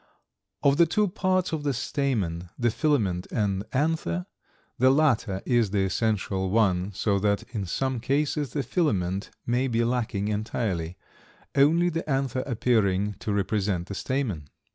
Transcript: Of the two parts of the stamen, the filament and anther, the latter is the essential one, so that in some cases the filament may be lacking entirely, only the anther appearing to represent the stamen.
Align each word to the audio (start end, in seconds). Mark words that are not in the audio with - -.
Of 0.63 0.77
the 0.77 0.87
two 0.87 1.07
parts 1.07 1.51
of 1.53 1.61
the 1.61 1.75
stamen, 1.75 2.49
the 2.57 2.71
filament 2.71 3.27
and 3.29 3.63
anther, 3.71 4.25
the 4.79 4.89
latter 4.89 5.43
is 5.45 5.69
the 5.69 5.83
essential 5.85 6.49
one, 6.49 6.91
so 6.91 7.19
that 7.19 7.43
in 7.53 7.67
some 7.67 7.99
cases 7.99 8.53
the 8.53 8.63
filament 8.63 9.29
may 9.45 9.67
be 9.67 9.83
lacking 9.83 10.27
entirely, 10.27 10.97
only 11.53 11.89
the 11.89 12.09
anther 12.09 12.41
appearing 12.47 13.13
to 13.19 13.31
represent 13.31 13.89
the 13.89 13.93
stamen. 13.93 14.49